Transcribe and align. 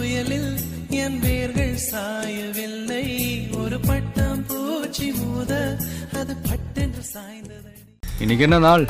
புயலில் 0.00 0.52
என் 1.02 1.16
வேர்கள் 1.24 1.74
சாயவில்லை. 1.88 3.06
ஒரு 3.62 3.76
பட்டம் 3.88 4.40
பூச்சி 4.50 5.08
மோத 5.18 5.52
அது 6.20 6.34
பட்டென்று 6.46 7.02
சாய்ந்ததடி 7.14 7.80
இன்னைக்கு 8.22 8.46
என்ன 8.46 8.60
நாள்? 8.66 8.84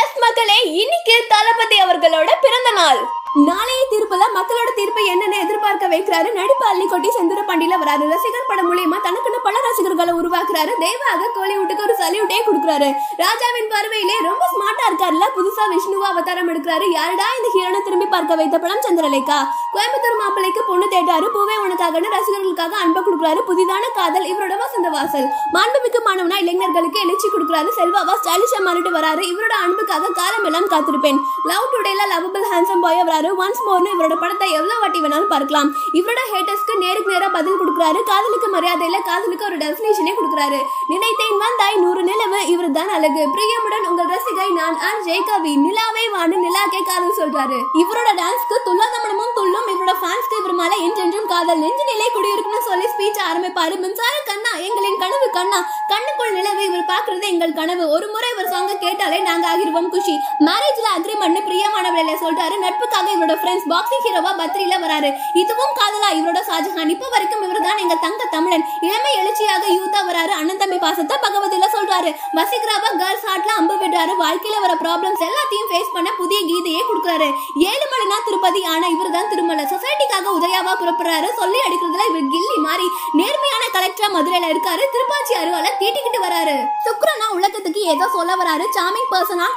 எஸ் 0.00 0.16
மக்களே 0.24 0.58
இன்னைக்கு 0.82 1.16
தளபதி 1.34 1.78
அவர்களோட 1.84 2.30
பிறந்த 2.46 2.72
நாள். 2.80 3.00
நாளைய 3.48 3.80
தீர்ப்புல 3.90 4.26
மக்களோட 4.36 4.68
தீர்ப்பை 4.76 5.02
என்னென்ன 5.12 5.40
எதிர்பார்க்க 5.44 5.90
வைக்கிறாரு? 5.94 6.28
நடிப்பு 6.36 6.64
அள்ளிக்கொட்டி 6.68 7.08
செந்தூர 7.16 7.40
பாண்டியில 7.48 7.74
வராரு. 7.82 8.04
ரசிகர் 8.12 8.48
படம் 8.50 8.68
மூலியமா 8.68 8.98
தனக்குன்னு 9.06 9.40
பல 9.46 9.60
ரசிகர்களை 9.66 10.12
உருவாக்குறாரு. 10.20 10.72
தெய்வாக 10.84 11.28
கோலிவுட்டுக்கு 11.36 11.84
ஒரு 11.86 11.96
சல்யூட்டே 12.02 12.38
கொடுக்குறாரு. 12.46 12.88
ராஜாவின் 13.22 13.70
பார்வையிலே 13.72 14.16
ரொம்ப 14.28 14.44
ஸ்மார்ட்டா 14.52 14.86
இருக்காருல்ல 14.90 15.28
புதுசா 15.36 15.66
விஷ்ணுவா 15.74 16.08
அவதாரம் 16.12 16.50
எடுக்கிறாரு. 16.52 16.88
யாருடா 16.98 17.26
இந்த 17.38 17.50
ஹீரோனை 17.56 17.82
திரும்பி 17.88 18.08
பார்க்க 18.14 18.40
வைத்த 18.40 18.58
படம் 18.64 18.84
சந்திரலேகா? 18.86 19.40
கோயம்புத்தூர் 19.76 20.20
மாப்பிள்ளைக்கு 20.20 20.60
பொண்ணு 20.68 20.86
தேட்டாரு 20.92 21.26
பூவே 21.34 21.54
உனக்காகன்னு 21.62 22.12
ரசிகர்களுக்காக 22.16 22.74
அன்பை 22.82 23.00
கொடுக்குறாரு. 23.06 23.40
புதிதான 23.48 23.84
காதல் 23.96 24.28
இவரோட 24.32 24.54
வசந்த 24.62 24.88
வாசல். 24.94 25.26
மாண்புமிக்க 25.54 25.98
மாணவனா 26.06 26.36
இளைஞர்களுக்கு 26.42 26.98
எழுச்சி 27.04 27.28
கொடுக்குறாரு. 27.32 27.70
செல்வாவா 27.78 28.14
ஸ்டைலிஷா 28.20 28.60
மாறிட்டு 28.66 28.90
வராரு. 28.98 29.22
இவரோட 29.32 29.54
அன்புக்காக 29.64 30.10
காலம் 30.20 30.46
எல்லாம் 30.50 30.68
காத்திருப்பேன். 30.72 31.18
லவ் 31.50 31.66
டுடேல 31.72 32.06
லவபிள் 32.12 32.46
ஹேண்ட்ஸம் 32.52 32.82
பாய் 32.84 33.02
வராரு. 33.08 33.30
ஒன்ஸ் 33.42 33.62
மோர்னு 33.66 33.92
இவரோட 33.96 34.16
படத்தை 34.22 34.48
எவ்வளவு 34.58 34.80
வாட்டி 34.84 35.02
வேணாலும் 35.04 35.30
பார்க்கலாம். 35.34 35.68
இவரோட 36.00 36.22
ஹேட்டர்ஸ்க்கு 36.32 36.76
நேருக்கு 36.84 37.12
நேரா 37.14 37.28
பதில் 37.36 37.58
கொடுக்குறாரு. 37.60 38.00
காதலுக்கு 38.12 38.50
மரியாதையில 38.56 39.00
காதலுக்கு 39.10 39.48
ஒரு 39.50 39.58
டெஃபினேஷனே 39.64 40.14
கொடுக்குறாரு. 40.20 40.60
நினைத்தேன் 40.92 41.38
வந்தாய் 41.44 41.78
நூறு 41.84 42.04
நிலவு. 42.10 42.40
இவர் 42.54 42.70
தான் 42.78 42.94
அழகு. 42.96 43.22
பிரியமுடன் 43.36 43.88
உங்கள் 43.92 44.10
ரசிகை 44.14 44.48
நான் 44.60 44.80
ஆர். 44.88 45.04
ஜெயகவி. 45.10 45.54
நிலாவே 45.66 46.06
வான்னு 46.16 46.42
நிலாக்கே 46.46 46.82
காதல் 46.90 47.18
சொல்றாரு. 47.20 47.60
இவரோட 47.84 48.08
டான்ஸ்க்கு 48.22 48.58
துல்லாதமனமும் 48.68 49.36
துள்ளும் 49.38 49.65
இவரோட 49.86 50.00
ஃபேன்ஸ்க்கு 50.02 50.38
இவர் 50.40 50.54
மேல 50.60 50.74
என்றென்றும் 50.84 51.26
காதல் 51.32 51.60
நெஞ்சு 51.64 51.84
நிலை 51.88 52.06
குடியிருக்குன்னு 52.14 52.60
சொல்லி 52.68 52.86
ஸ்பீச் 52.92 53.18
ஆரம்பிப்பாரு. 53.26 53.74
மின்சார 53.82 54.14
கண்ணா 54.28 54.52
எங்களின் 54.66 54.98
கனவு 55.02 55.26
கண்ணா. 55.36 55.58
கண்ணுக்குள் 55.90 56.32
நிலவு 56.36 56.62
இவர் 56.68 56.88
பாக்குறது 56.90 57.26
எங்கள் 57.32 57.54
கனவு. 57.58 57.84
ஒரு 57.96 58.06
முறை 58.14 58.28
இவர் 58.34 58.50
சாங்க 58.54 58.72
கேட்டாலே 58.84 59.18
நாங்க 59.28 59.46
ஆகிருவோம் 59.52 59.90
குஷி. 59.92 60.14
மேரேஜ்ல 60.46 60.88
அக்ரிமெண்ட் 60.96 61.40
பிரியமானவர்கள 61.48 62.16
சொல்றாரு 62.24 62.56
நட்புக்காக 62.64 63.12
இவரோட 63.16 63.36
ஃப்ரெண்ட்ஸ் 63.42 63.68
பாக்ஸிங் 63.74 64.02
ஹீரோவா 64.06 64.32
பத்ரியில 64.40 64.80
வராரு. 64.86 65.10
இதுவும் 65.42 65.76
காதலா 65.80 66.10
இவரோட 66.18 66.42
ஷாஜஹான் 66.48 66.92
இப்போ 66.94 67.08
வரைக்கும் 67.14 67.44
இவர் 67.48 67.62
தான் 67.68 67.82
எங்க 67.84 67.98
தங்க 68.06 68.28
தமிழன். 68.34 68.66
இளமை 68.88 69.12
எழுச்சியாக 69.20 69.70
யூத்தா 69.78 70.02
வராரு. 70.10 70.34
அண்ணன் 70.40 70.60
தம்பி 70.64 70.80
பாசத்தை 70.86 71.20
பகவதில 71.26 71.70
சொல்றாரு. 71.76 72.12
வசிக்கிறாவா 72.40 72.90
கேர்ள்ஸ் 73.04 73.28
வாழ்க்கையில 74.24 74.60
வர 74.64 74.72
ப்ராப்ளம்ஸ் 74.84 75.22
எல்லாத்தையும் 75.28 75.68
ஃபேஸ் 75.70 75.92
பண்ண 75.96 76.08
புதிய 76.20 76.38
கீதையே 76.50 76.82
கொடுக்குறாரு. 76.88 77.28
ஏழுமலைனா 77.70 78.18
திருப்பதி 78.26 78.60
ஆனா 78.74 78.86
இவர் 78.94 79.14
தான் 79.16 79.30
திருமலை. 79.32 79.64
சொசைட்டிக்காக 79.72 80.34
உதயாவா 80.38 80.72
புறப்படுறாரு. 80.82 81.30
சொல்லி 81.40 81.60
அடிக்கிறதுல 81.66 82.08
இவர் 82.10 82.30
கில்லி 82.34 82.58
மாறி 82.66 82.86
நேர்மையான 83.20 83.64
கலெக்டரா 83.76 84.10
மதுரையில 84.16 84.52
இருக்காரு. 84.54 84.84
திருப்பாச்சி 84.96 85.34
அருவால 85.42 85.72
தீட்டிக்கிட்டு 85.82 86.20
வராரு. 86.26 86.56
சுக்ரனா 86.86 87.28
உலகத்துக்கு 87.38 87.82
ஏதோ 87.94 88.08
சொல்ல 88.18 88.32
வராரு. 88.42 88.66
சாமிங் 88.78 89.10
பர்சனா 89.14 89.48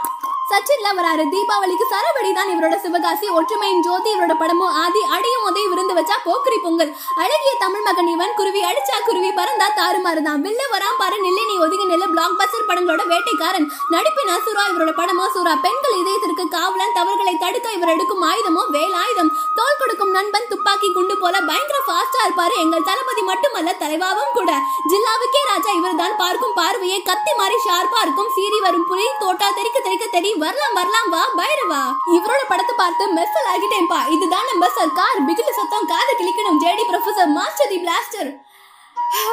சச்சின்ல 0.49 0.89
வராரு 0.97 1.23
தீபாவளிக்கு 1.33 1.85
சரவடி 1.93 2.31
தான் 2.37 2.51
இவரோட 2.53 2.75
சிவகாசி. 2.83 3.27
ஒற்றுமையின் 3.39 3.83
ஜோதி 3.87 4.09
இவரோட 4.15 4.33
படமும் 4.41 4.75
ஆதி 4.83 5.01
அடியும் 5.15 5.45
உதவி 5.49 5.67
விருந்து 5.71 5.93
வச்சா 5.97 6.15
போக்கிரி 6.27 6.57
பொங்கல். 6.65 6.91
அழகிய 7.23 7.51
தமிழ் 7.63 7.85
மகன் 7.87 8.09
இவன் 8.13 8.33
குருவி 8.39 8.61
அடிச்சா 8.69 8.97
குருவி 9.07 9.31
பறந்தா 9.39 9.67
தாறுமாறு 9.79 10.21
தான். 10.27 10.41
வில்ல 10.45 10.61
வரா 10.73 10.89
பாரு 11.01 11.17
நில்லை 11.25 11.43
நீ 11.51 11.55
ஒதுங்கி 11.65 11.87
நில்லு. 11.91 12.07
பிளாக் 12.13 12.37
பஸ்டர் 12.39 12.67
படங்களோட 12.69 13.03
வேட்டைக்காரன். 13.11 13.67
நடிப்பின் 13.95 14.33
அசுரா 14.37 14.65
இவரோட 14.71 14.93
படமா 15.01 15.27
சூரா 15.35 15.55
பெண்கள் 15.65 15.97
இதயத்திற்கு 16.01 16.45
காவலன் 16.55 16.95
தவறுகளை 16.97 17.35
தடுக்க 17.43 17.77
இவர் 17.77 17.93
எடுக்கும் 17.95 18.25
ஆயுதமோ 18.29 18.63
வேலாயுதம். 18.77 19.31
தோல் 19.59 19.79
கொடுக்கும் 19.83 20.15
நண்பன் 20.17 20.49
துப்பாக்கி 20.53 20.91
குண்டு 20.97 21.17
போல 21.23 21.35
பயங்கர 21.51 21.78
ஃபாஸ்டா 21.89 22.21
இருப்பாரு. 22.27 22.55
எங்கள் 22.63 22.87
தளபதி 22.89 23.23
மட்டுமல்ல 23.31 23.73
தலைவாவும் 23.83 24.33
கூட. 24.39 24.51
ஜில்லாவுக்கே 24.91 25.41
ராஜா 25.51 25.71
இவர்தான். 25.79 26.15
பார்க்கும் 26.23 26.57
பார்வையை 26.59 26.99
கத்தி 27.09 27.33
மாறி 27.39 27.57
ஷார்ப்பா 27.67 28.01
இருக்கும். 28.05 28.31
சீறி 28.37 28.59
வரும் 28.65 28.87
புலி 28.89 29.07
தோட்டா 29.23 29.49
தெறிக்க 29.59 29.77
தெறிக்க 29.87 30.05
தெரி 30.15 30.31
வரலாம் 30.45 30.77
வரலாம் 30.79 31.09
வா 31.15 31.23
பைரவா. 31.39 31.83
இவரோட 32.17 32.41
படத்தை 32.51 32.75
பார்த்து 32.83 33.03
மெர்சல் 33.17 33.49
ஆகிட்டேன்பா 33.53 33.99
இதுதான் 34.15 34.49
நம்ம 34.51 34.69
சர்க்கார் 34.77 35.25
பிகிலி 35.29 35.53
சத்தம் 35.59 35.89
காது 35.93 36.13
கிளிக்கணும் 36.21 36.61
JD 36.65 36.85
professor 36.91 37.33
master 37.37 37.71
the 37.73 37.79
blaster 37.85 38.31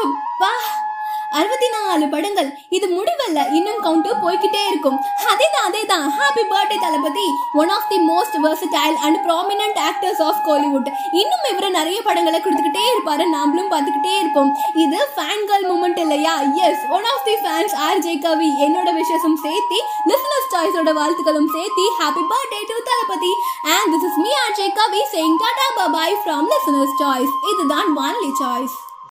அப்பா 0.03 0.51
அறுபத்தி 1.41 1.69
நாலு 1.75 2.07
படங்கள். 2.15 2.51
இது 2.77 2.87
முடிவல்ல. 2.97 3.41
இன்னும் 3.59 3.81
கவுண்ட் 3.87 4.11
போய்கிட்டே 4.25 4.63
இருக்கும். 4.71 4.99
அதே 5.33 5.47
தான் 5.55 5.67
அதே 5.69 5.83
தான் 5.93 6.07
happy 6.19 6.45
birthday 6.53 6.77
Thalapathy. 6.85 7.27
One 7.61 7.73
of 7.77 7.89
the 7.93 7.99
most 8.11 8.37
versatile 8.47 8.97
and 9.07 9.19
prominent 9.27 9.79
actors 9.89 10.23
of 10.29 10.41
Kollywood 10.49 10.91
இன்னும் 11.21 11.47
இவரை 11.53 11.71
நிறைய 11.79 11.99
படங்களை 12.09 12.41
கொடுத்துக்கிட்டே 12.41 12.85
இருப்பாரு. 12.93 13.27
நாமளும் 13.37 13.71
பார்த்துக்கிட்டே 13.75 14.15
இருப்போம். 14.23 14.53
இது 14.85 15.01
ஃபேன் 15.17 15.47
கேர்ள் 15.51 15.67
மூமெண்ட் 15.73 16.01
இல்லையா? 16.05 16.35
Yes 16.69 16.85
one 16.99 17.09
of 17.13 17.25
the 17.29 17.37
fans 17.45 17.77
R 17.89 18.03
J 18.07 18.15
Kavi 18.27 18.51
என்னோட 18.67 18.89
விஷயமும் 19.01 19.39
சேர்த்தி 19.45 19.81
லிசனர்ஸ் 20.13 20.51
சாய்ஸோட 20.55 20.93
வாழ்த்துக்களும் 21.01 21.51
சேர்த்தி 21.57 21.87
happy 22.01 22.25
birthday 22.33 22.63
to 22.73 22.79
Thalapathy. 22.91 23.33
And 23.77 23.93
this 23.95 24.09
is 24.11 24.21
me 24.25 24.33
R 24.45 24.57
J 24.61 24.69
Kavi 24.81 25.03
saying 25.15 25.39
tata 25.45 25.69
bye bye 25.81 26.19
from 26.25 26.51
listeners 26.55 26.99
choice 27.03 27.33
இதுதான் 27.53 27.91
ஒன்லி 28.07 28.33
சாய்ஸ் 28.43 28.77